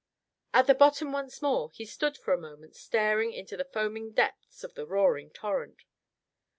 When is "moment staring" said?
2.41-3.33